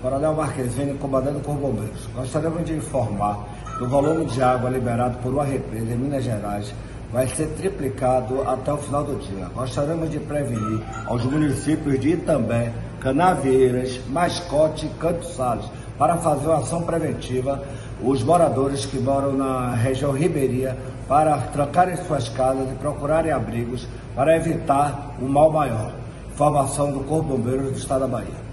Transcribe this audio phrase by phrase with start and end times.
[0.00, 2.06] Coronel Marquezine, comandante do Corpo Bombeiros.
[2.14, 3.46] Gostaríamos de informar
[3.76, 6.74] que o volume de água liberado por uma represa em Minas Gerais
[7.12, 9.46] vai ser triplicado até o final do dia.
[9.54, 15.66] Gostaríamos de prevenir aos municípios de Itambé, Canaveiras, Mascote e Canto Salles
[15.98, 17.62] para fazer uma ação preventiva
[18.02, 20.76] os moradores que moram na região ribeirinha
[21.08, 25.92] para trancarem suas casas e procurarem abrigos para evitar um mal maior.
[26.30, 28.46] Informação do Corpo Bombeiro do Estado da Bahia.